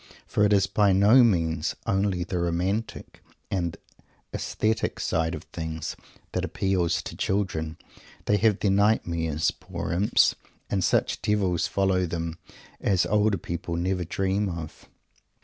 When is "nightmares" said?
8.71-9.51